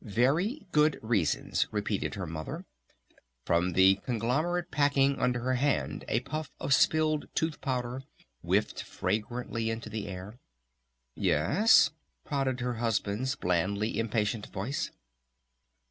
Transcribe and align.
"Very 0.03 0.65
good 0.71 0.97
reasons," 1.03 1.67
repeated 1.71 2.15
her 2.15 2.25
Mother. 2.25 2.65
From 3.45 3.73
the 3.73 3.99
conglomerate 4.03 4.71
packing 4.71 5.19
under 5.19 5.41
her 5.41 5.53
hand 5.53 6.05
a 6.07 6.21
puff 6.21 6.49
of 6.59 6.73
spilled 6.73 7.27
tooth 7.35 7.61
powder 7.61 8.01
whiffed 8.41 8.81
fragrantly 8.81 9.69
into 9.69 9.91
the 9.91 10.07
air. 10.07 10.39
"Yes?" 11.13 11.91
prodded 12.25 12.61
her 12.61 12.77
husband's 12.77 13.35
blandly 13.35 13.99
impatient 13.99 14.47
voice. 14.47 14.89